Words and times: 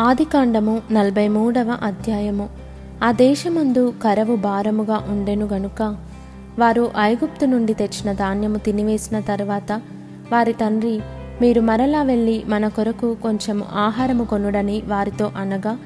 ఆదికాండము 0.00 0.82
నలభై 0.92 1.28
మూడవ 1.28 1.78
అధ్యాయము. 1.82 2.48
ఆ 3.02 3.12
దేశమందు 3.12 3.92
కరవు 4.02 4.36
భారముగా 4.36 5.06
ఉండెను 5.08 5.46
గనుక 5.46 5.96
వారు 6.58 6.90
ఐగుప్తు 6.98 7.44
నుండి 7.44 7.74
తెచ్చిన 7.74 8.12
ధాన్యము 8.12 8.58
తినివేసిన 8.58 9.20
తర్వాత 9.20 9.72
వారి 10.32 10.52
తండ్రి 10.52 11.00
మీరు 11.40 11.60
మరలా 11.60 12.02
వెళ్ళి 12.02 12.42
మన 12.46 12.68
కొరకు 12.68 13.14
కొంచెము 13.14 13.64
ఆహారము 13.74 14.24
కొనుడని 14.24 14.82
వారితో 14.86 15.32
అనగా 15.36 15.78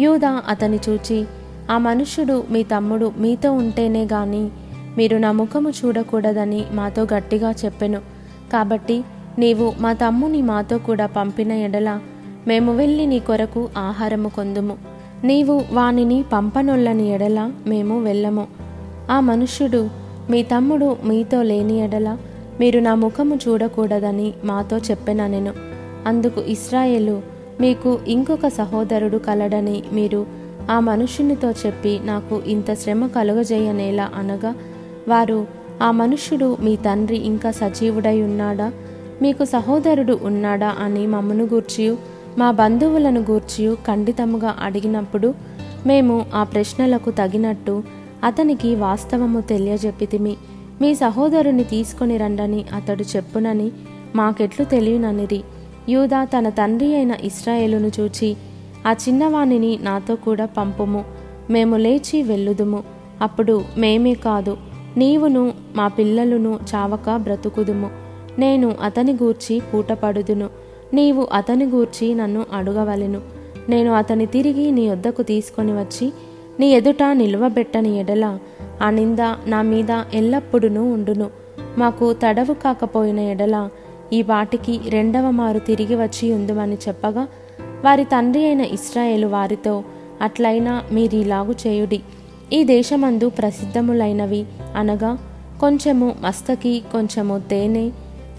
యూదా 0.00 0.42
అతని 0.48 0.78
చూచి 0.88 1.26
ఆ 1.70 1.78
మనుష్యుడు 1.78 2.44
మీ 2.50 2.62
తమ్ముడు 2.62 3.12
మీతో 3.18 3.52
ఉంటేనే 3.52 4.04
గాని 4.04 4.50
మీరు 4.98 5.16
నా 5.16 5.32
ముఖము 5.32 5.70
చూడకూడదని 5.70 6.64
మాతో 6.72 7.06
గట్టిగా 7.14 7.50
చెప్పెను. 7.64 8.00
కాబట్టి 8.52 9.04
నీవు 9.38 9.72
మా 9.80 9.92
తమ్ముని 9.92 10.42
మాతో 10.42 10.78
కూడా 10.78 11.06
పంపిన 11.06 11.52
ఎడల 11.52 12.00
మేము 12.46 12.76
వెళ్ళి 12.76 13.06
నీ 13.06 13.18
కొరకు 13.18 13.68
ఆహారము 13.78 14.28
కొందుము. 14.28 14.76
నీవు 15.24 15.62
వానిని 15.72 16.24
పంపనొల్లని 16.32 17.12
ఎడల 17.12 17.50
మేము 17.66 18.02
వెళ్ళము. 18.02 18.46
ఆ 19.10 19.20
మనుష్యుడు 19.20 19.88
మీ 20.30 20.42
తమ్ముడు 20.42 20.96
మీతో 21.04 21.42
లేని 21.42 21.78
ఎడల 21.78 22.16
మీరు 22.60 22.80
నా 22.80 22.94
ముఖము 22.94 23.34
చూడకూడదని 23.34 24.32
మాతో 24.44 24.78
చెప్పెననెను 24.78 25.52
అందుకు 26.06 26.40
ఇస్రాయేలు 26.40 27.22
మీకు 27.60 27.98
ఇంకొక 28.08 28.48
సహోదరుడు 28.48 29.18
కలడని 29.18 29.82
మీరు 29.92 30.26
ఆ 30.70 30.80
మనుష్యునితో 30.80 31.50
చెప్పి 31.50 32.00
నాకు 32.04 32.42
ఇంత 32.46 32.74
శ్రమ 32.74 33.06
కలుగజేయనేలా 33.06 34.10
అనగా 34.14 34.54
వారు 35.08 35.46
ఆ 35.82 35.90
మనుష్యుడు 35.90 36.56
మీ 36.60 36.76
తండ్రి 36.76 37.16
ఇంకా 37.16 37.50
సజీవుడై 37.50 38.22
ఉన్నాడా? 38.22 38.72
మీకు 39.22 39.44
సహోదరుడు 39.44 40.18
ఉన్నాడా 40.22 40.76
అని 40.80 41.06
మమ్మను 41.06 41.44
గూర్చియు 41.44 41.98
మా 42.38 42.50
బంధువులను 42.50 43.20
గూర్చియు 43.20 43.74
ఖండితముగా 43.74 44.56
అడిగినప్పుడు 44.60 45.34
మేము 45.86 46.26
ఆ 46.34 46.44
ప్రశ్నలకు 46.44 47.10
తగినట్టు 47.10 47.82
అతనికి 48.24 48.74
వాస్తవము 48.74 49.40
తెలియజెప్పితిమి. 49.40 50.36
మీ 50.80 50.94
సహోదరుని 50.94 51.64
తీసుకొని 51.64 52.16
రండని 52.16 52.64
అతడు 52.74 53.02
చెప్పునని 53.02 53.70
మాకెట్లు 54.16 54.64
తెలియననిరి. 54.64 55.42
యూదా 55.88 56.24
తన 56.24 56.48
తండ్రి 56.48 56.94
అయిన 56.94 57.12
ఇస్రాయేలును 57.22 57.90
చూచి 58.00 58.36
ఆ 58.86 58.92
చిన్నవాణిని 58.92 59.78
నాతో 59.82 60.14
కూడా 60.14 60.46
పంపుము. 60.46 61.04
మేము 61.50 61.76
లేచి 61.76 62.22
వెళ్ళుదుము. 62.22 62.82
అప్పుడు 63.22 63.64
మేమే 63.78 64.14
కాదు 64.14 64.56
నీవును 64.96 65.52
మా 65.76 65.88
పిల్లలును 65.88 66.58
చావక 66.74 67.16
బ్రతుకుదుము. 67.16 67.90
నేను 68.38 68.74
అతని 68.82 69.12
గూర్చి 69.12 69.62
పూటపడుదును. 69.74 70.69
నీవు 70.94 71.26
అతని 71.32 71.64
గూర్చి 71.64 72.14
నన్ను 72.14 72.46
అడుగవలెను. 72.52 73.20
నేను 73.68 73.92
అతని 73.92 74.26
తిరిగి 74.26 74.70
నీ 74.70 74.88
వద్దకు 74.88 75.22
తీసుకొని 75.22 75.72
వచ్చి 75.72 76.12
నీ 76.60 76.70
ఎదుట 76.70 77.02
నిలువబెట్టని 77.12 77.98
ఎడల 78.00 78.38
ఆ 78.82 78.90
నింద 78.90 79.18
నా 79.46 79.62
మీద 79.62 79.90
ఎల్లప్పుడూ 80.14 80.68
ఉండును. 80.68 81.30
మాకు 81.78 82.12
తడవు 82.12 82.54
కాకపోయిన 82.54 83.20
ఎడల 83.20 83.68
ఈ 84.12 84.22
వాటికి 84.22 84.80
రెండవ 84.88 85.30
మారు 85.30 85.58
తిరిగి 85.58 85.94
వచ్చి 85.94 86.32
ఉందమని 86.32 86.74
చెప్పగా 86.74 87.28
వారి 87.84 88.04
తండ్రి 88.04 88.46
అయిన 88.46 88.60
ఇస్రాయేలు 88.60 89.26
వారితో 89.26 89.84
అట్లయినా 90.22 90.82
మీరిలాగు 90.92 91.54
చేయుడి. 91.66 92.00
ఈ 92.52 92.64
దేశమందు 92.64 93.28
ప్రసిద్ధములైనవి 93.28 94.44
అనగా 94.76 95.18
కొంచెము 95.60 96.14
మస్తకి 96.20 96.82
కొంచెము 96.92 97.38
తేనె 97.38 97.90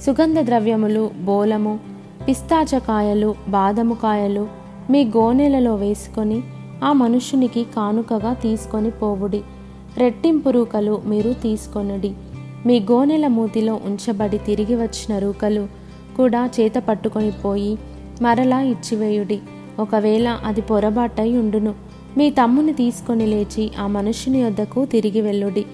సుగంధ 0.05 0.39
ద్రవ్యములు 0.39 1.11
బోలము 1.23 1.80
పిస్తాచకాయలు 2.27 3.36
బాదము 3.50 3.94
కాయలు 3.94 4.47
మీ 4.89 5.05
గోనెలలో 5.05 5.75
వేసుకొని 5.75 6.44
ఆ 6.83 6.94
మనుషునికి 6.94 7.64
కానుకగా 7.75 8.33
తీసుకొని 8.33 8.91
పోవుడి. 8.91 9.41
రెట్టింపు 9.97 10.49
రూకలు 10.49 11.02
మీరు 11.05 11.33
తీసుకొనుడి. 11.33 12.11
మీ 12.65 12.80
గోనెల 12.80 13.27
మూతిలో 13.27 13.80
ఉంచబడి 13.86 14.37
తిరిగి 14.37 14.76
వచ్చిన 14.76 15.20
రూకలు 15.20 15.67
కూడా 16.17 16.49
చేత 16.59 16.73
పట్టుకొని 16.73 17.32
పోయి 17.32 17.77
మరలా 18.21 18.61
ఇచ్చివేయుడి. 18.61 19.39
ఒకవేళ 19.80 20.27
అది 20.45 20.61
పొరబాటై 20.61 21.38
ఉండును 21.38 21.76
మీ 22.17 22.30
తమ్ముని 22.30 22.73
తీసుకొని 22.73 23.26
లేచి 23.27 23.71
ఆ 23.80 23.88
మనుషుని 23.88 24.43
వద్దకు 24.43 24.86
తిరిగి 24.86 25.21
వెళ్ళుడి. 25.21 25.65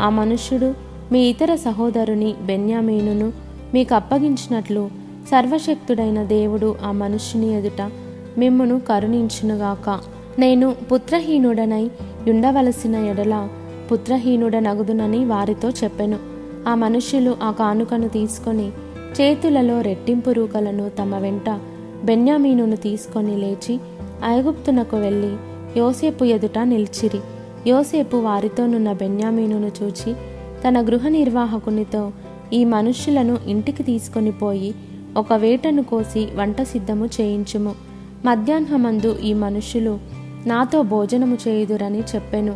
ఆ 0.00 0.08
మనుష్యుడు 0.08 0.74
మీ 1.12 1.28
ఇతర 1.28 1.54
సహోదరుని 1.54 2.34
బెన్యామీనును 2.42 3.32
మీకు 3.74 3.94
అప్పగించినట్లు 3.94 4.99
సర్వశక్తుడైన 5.26 6.22
దేవుడు 6.22 6.74
ఆ 6.84 6.92
మనుష్యుని 6.92 7.54
ఎదుట 7.54 7.90
మిమ్మను 8.38 8.80
కరుణించునుగాక. 8.80 10.00
నేను 10.38 10.76
పుత్రహీనుడనై 10.92 11.90
ఉండవలసిన 12.30 12.96
ఎడల 12.96 13.48
పుత్రహీనుడనగుదునని 13.92 15.24
వారితో 15.24 15.70
చెప్పెను. 15.70 16.18
ఆ 16.68 16.74
మనుష్యులు 16.74 17.36
ఆ 17.42 17.50
కానుకను 17.50 18.08
తీసుకొని 18.08 18.68
చేతులలో 19.20 19.80
రెట్టింపు 19.80 20.30
రూకలను 20.30 20.88
తమ 20.88 21.16
వెంట 21.18 21.60
బెన్యామీనును 22.04 22.76
తీసుకొని 22.76 23.36
లేచి 23.36 23.80
ఐగుప్తునకు 24.24 24.96
వెళ్ళి 24.96 25.36
యోసేపు 25.78 26.24
ఎదుట 26.24 26.58
నిలిచిరి. 26.58 27.20
యోసేపు 27.66 28.16
వారితోనున్న 28.16 28.92
బెన్యామీనును 28.92 29.70
చూచి 29.82 30.14
తన 30.68 30.80
గృహ 30.80 31.08
నిర్వాహకునితో 31.08 32.12
ఈ 32.52 32.64
మనుష్యులను 32.64 33.38
ఇంటికి 33.46 33.82
తీసుకొని 33.82 34.32
పోయి 34.32 34.74
ఒక 35.16 35.32
వేటను 35.32 35.82
కోసి 35.82 36.28
వంట 36.34 36.62
సిద్ధము 36.62 37.06
చేయించుము. 37.06 37.74
మధ్యాహ్నమందు 38.24 39.18
ఈ 39.24 39.34
మనుష్యులు 39.34 39.98
నాతో 40.46 40.82
భోజనము 40.82 41.38
చేయుదురని 41.48 42.00
చెప్పెను. 42.00 42.54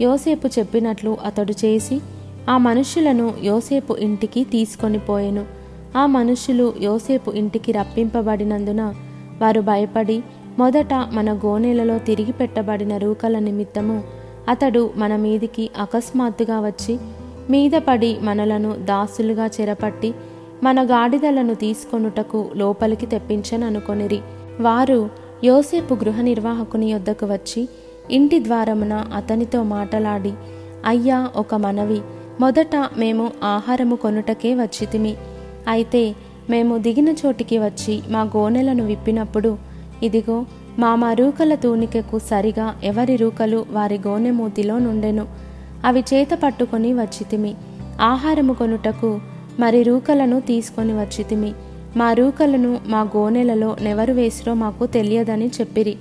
యోసేపు 0.00 0.48
చెప్పినట్లు 0.58 1.16
అతడు 1.24 1.52
చేసి 1.64 2.00
ఆ 2.48 2.58
మనుష్యులను 2.58 3.34
యోసేపు 3.42 3.96
ఇంటికి 4.00 4.44
తీసుకొని 4.44 4.98
పోయెను. 4.98 5.44
ఆ 5.96 6.06
మనుష్యులు 6.06 6.74
యోసేపు 6.80 7.30
ఇంటికి 7.30 7.72
రప్పింపబడినందున 7.72 8.94
వారు 9.42 9.60
భయపడి 9.60 10.22
మొదట 10.58 10.94
మన 10.94 11.32
గోనెలలో 11.32 11.98
తిరిగి 11.98 12.32
పెట్టబడిన 12.32 12.96
రూకల 12.96 13.38
నిమిత్తము 13.38 14.02
అతడు 14.48 14.90
మన 14.96 15.16
మీదికి 15.16 15.70
అకస్మాత్తుగా 15.78 16.60
వచ్చి 16.60 16.98
మీద 17.50 17.70
పడి 17.70 18.16
మనలను 18.22 18.76
దాసులుగా 18.76 19.46
చెరపట్టి 19.46 20.14
మన 20.64 20.82
గాడిదలను 20.82 21.54
తీసుకొనుటకు 21.54 22.50
లోపలికి 22.56 23.06
తెప్పించననుకొనిరి 23.06 24.20
వారు 24.60 25.10
యోసేపు 25.44 25.94
గృహ 25.94 26.20
నిర్వాహకుని 26.20 26.92
యొద్దకు 26.92 27.26
వచ్చి 27.26 27.68
ఇంటి 28.10 28.44
ద్వారమున 28.44 28.92
అతనితో 29.14 29.62
మాటలాడి 29.62 30.32
అయ్యా 30.86 31.30
ఒక 31.36 31.54
మనవి. 31.54 32.00
మొదట 32.40 32.76
మేము 32.96 33.30
ఆహారము 33.44 33.96
కొనుటకే 33.96 34.54
వచ్చితిమి. 34.54 35.16
అయితే 35.68 36.14
మేము 36.50 36.78
దిగిన 36.78 37.08
చోటికి 37.08 37.58
వచ్చి 37.58 38.02
మా 38.08 38.22
గోనెలను 38.22 38.86
విప్పినప్పుడు 38.86 39.58
ఇదిగో 40.02 40.44
మా 40.78 40.94
మా 40.94 41.12
రూకల 41.12 41.54
తూనికకు 41.54 42.18
సరిగా 42.18 42.76
ఎవరి 42.84 43.16
రూకలు 43.16 43.66
వారి 43.70 43.98
గోనె 44.06 44.30
మూతిలో 44.30 44.78
నుండెను. 44.78 45.26
అవి 45.84 46.04
చేత 46.14 46.28
పట్టుకొని 46.44 46.94
వచ్చితిమి. 46.94 47.54
ఆహారము 48.00 48.52
కొనుటకు 48.52 49.20
మరి 49.60 49.82
రూకలను 49.82 50.40
తీసుకొని 50.40 50.92
వచ్చితిమి. 50.92 51.52
మా 51.96 52.12
రూకలను 52.12 52.80
మా 52.86 53.00
గోనెలలో 53.00 53.76
నెవరు 53.80 54.12
వేసిరో 54.12 54.54
మాకు 54.54 54.86
తెలియదని 54.86 55.46
చెప్పిరి. 55.46 55.96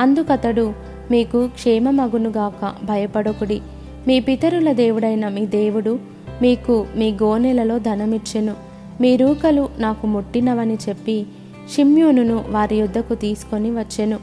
అందుకతడు 0.00 0.72
మీకు 1.10 1.46
క్షేమమగునుగాక 1.46 2.72
భయపడకుడి. 2.84 3.60
మీ 4.06 4.20
పితరుల 4.20 4.72
దేవుడైన 4.72 5.28
మీ 5.28 5.46
దేవుడు 5.46 5.98
మీకు 6.42 6.86
మీ 6.96 7.12
గోనెలలో 7.22 7.78
ధనమిచ్చెను. 7.78 8.54
మీ 9.00 9.16
రూకలు 9.16 9.68
నాకు 9.78 10.06
ముట్టినవని 10.06 10.78
చెప్పి 10.88 11.26
షిమ్యోనును 11.74 12.44
వారి 12.48 12.76
యొద్దకు 12.76 13.14
తీసుకొని 13.14 13.70
వచ్చెను. 13.70 14.18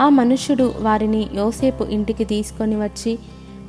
ఆ 0.00 0.08
మనుష్యుడు 0.08 0.72
వారిని 0.80 1.26
యోసేపు 1.34 1.84
ఇంటికి 1.84 2.24
తీసుకొని 2.24 2.76
వచ్చి 2.76 3.18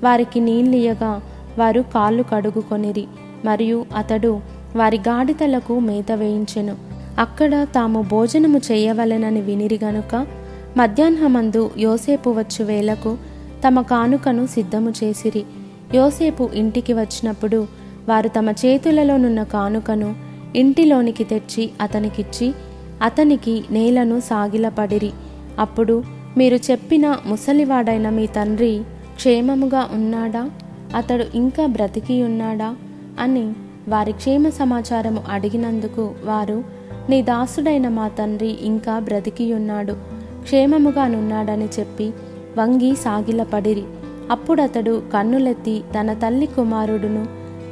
వారికి 0.04 0.40
నీళ్ళియగా 0.40 1.22
వారు 1.60 1.82
కాళ్ళు 1.82 2.24
కడుగుకొనిరి. 2.24 3.06
మరియు 3.46 3.86
అతడు 3.96 4.61
వారి 4.76 4.98
గాడిదలకు 4.98 5.80
మేత 5.80 6.12
వేయించెను. 6.12 6.76
అక్కడ 7.20 7.64
తాము 7.76 8.02
భోజనము 8.02 8.58
చేయవలెనని 8.58 9.42
వినిరి 9.42 9.80
గనుక 9.84 10.28
మధ్యాహ్నమందు 10.78 11.72
యోసేపు 11.78 12.30
వచ్చు 12.30 12.66
వేలకు 12.66 13.18
తమ 13.68 13.82
కానుకను 13.82 14.48
సిద్ధము 14.48 14.94
చేసిరి. 15.04 15.44
యోసేపు 15.96 16.50
ఇంటికి 16.54 16.94
వచ్చినప్పుడు 16.94 17.68
వారు 18.10 18.28
తమ 18.28 18.50
చేతులలోనున్న 18.50 19.44
కానుకను 19.44 20.16
ఇంటిలోనికి 20.56 21.24
తెచ్చి 21.24 21.72
అతనికిచ్చి 21.82 22.54
అతనికి 23.02 23.64
నేలను 23.72 24.20
సాగిలపడిరి. 24.20 25.12
అప్పుడు 25.60 26.04
మీరు 26.38 26.56
చెప్పిన 26.56 27.18
ముసలివాడైన 27.26 28.10
మీ 28.10 28.28
తండ్రి 28.28 28.82
క్షేమముగా 29.16 29.90
ఉన్నాడా? 29.94 30.50
అతడు 30.96 31.26
ఇంకా 31.36 31.66
బ్రతికి 31.66 32.24
ఉన్నాడా 32.24 32.76
అని 33.20 33.54
వారి 33.92 34.12
క్షేమ 34.12 34.50
సమాచారము 34.50 35.24
అడిగినందుకు 35.30 36.12
వారు 36.26 36.64
నీ 37.10 37.22
దాసుడైన 37.22 37.88
మా 37.88 38.08
తండ్రి 38.08 38.58
ఇంకా 38.62 39.00
బ్రతికియున్నాడు. 39.00 39.94
క్షేమముగానున్నాడని 40.44 41.70
చెప్పి 41.80 42.14
వంగి 42.58 42.96
సాగిలపడిరి. 42.96 43.84
అప్పుడతడు 44.32 45.02
కన్నులెత్తి 45.14 45.84
తన 46.00 46.14
తల్లి 46.14 46.46
కుమారుడును 46.46 47.26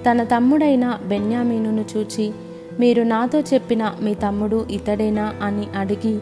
తన 0.06 0.24
తమ్ముడైన 0.24 1.00
బెన్యామీనును 1.07 1.86
చూచి 1.98 2.31
మీరు 2.80 3.04
నాతో 3.04 3.39
చెప్పిన 3.39 3.94
మీ 4.01 4.13
తమ్ముడు 4.13 4.66
ఇతడేనా 4.71 5.33
అని 5.42 5.68
అడిగి 5.77 6.19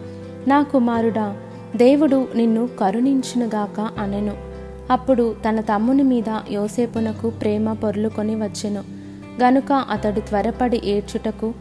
నా 0.48 0.62
కుమారుడా 0.62 1.38
దేవుడు 1.76 2.28
నిన్ను 2.36 2.70
కరుణించునుగాక 2.80 3.80
అనెను. 4.00 4.34
అప్పుడు 4.92 5.36
తన 5.50 5.62
తమ్ముని 5.62 6.04
మీద 6.04 6.30
యోసేపునకు 6.52 7.30
ప్రేమ 7.30 7.74
పొర్లుకొని 7.74 8.36
వచ్చెను. 8.36 8.97
గనుక 9.44 9.72
అతడు 9.72 10.20
త్వరపడి 10.20 10.82
ఏడ్చుటకు 10.86 11.54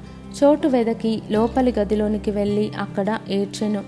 చోటు 0.44 0.68
వెదకి 0.68 1.22
లోపలి 1.30 1.74
గదిలోనికి 1.78 2.30
వెళ్ళి 2.30 2.72
అక్కడ 2.78 3.18
ఏడ్చెను. 3.28 3.82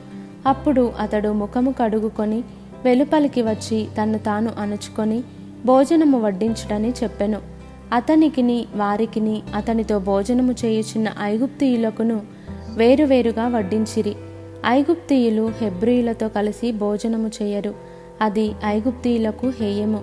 అప్పుడు 0.47 0.93
అతడు 1.01 1.29
ముఖము 1.29 1.75
కడుగుకొని 1.81 2.45
వెలుపలికి 2.85 3.43
వచ్చి 3.43 3.89
తన్ను 4.03 4.19
తాను 4.19 4.51
అణుచుకొని 4.59 5.23
భోజనము 5.67 6.21
వడ్డించుడని 6.21 6.93
చెప్పెను. 7.03 7.41
అతనికిని 7.93 8.67
వారికిని 8.77 9.43
అతనితో 9.55 9.99
భోజనము 9.99 10.53
చేయుచున్న 10.53 11.09
ఐగుప్తియులకును 11.23 12.21
వేరువేరుగా 12.77 13.49
వడ్డించిరి. 13.49 14.17
ఐగుప్తియులు 14.67 15.53
హెబ్రియులతో 15.61 16.29
కలిసి 16.29 16.73
భోజనము 16.73 17.31
చేయరు. 17.43 17.75
అది 18.23 18.53
ఐగుప్తియులకు 18.65 19.49
హేయము. 19.49 20.01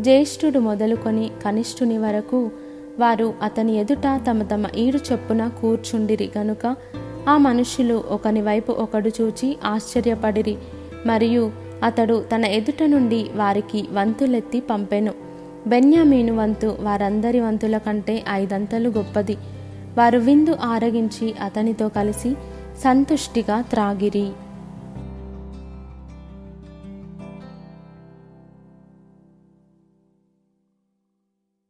జ్యేష్ఠుడు 0.00 0.58
మొదలుకొని 0.58 1.30
కనిష్ఠుని 1.44 1.98
వరకు 1.98 2.50
వారు 2.98 3.34
అతని 3.42 3.76
ఎదుట 3.76 4.20
తమ 4.30 4.42
తమ 4.42 4.66
ఈడు 4.76 4.98
చొప్పున 5.12 5.48
కూర్చుండిరి 5.48 6.30
గనుక 6.38 6.76
ఆ 7.28 7.36
మనుషులు 7.36 8.04
ఒకని 8.08 8.42
వైపు 8.42 8.72
ఒకడు 8.72 9.10
చూచి 9.20 9.58
ఆశ్చర్యపడిరి. 9.64 10.56
మరియు 11.06 11.50
అతడు 11.82 12.24
తన 12.34 12.44
ఎదుట 12.44 12.82
నుండి 12.82 13.30
వారికి 13.34 13.88
వంతులెత్తి 13.92 14.60
పంపెను. 14.60 15.12
బెన్యామీను 15.66 16.36
వంతు 16.36 16.76
వారందరి 16.80 17.40
వంతుల 17.40 17.78
కంటే 17.78 18.24
ఐదంతలు 18.30 18.88
గొప్పది. 18.88 19.36
వారు 19.98 20.18
విందు 20.18 20.56
ఆరగించి 20.62 21.34
అతనితో 21.42 21.88
కలిసి 21.88 22.34
సంతుష్టిగా 22.84 23.60
త్రాగిరి. 23.60 24.30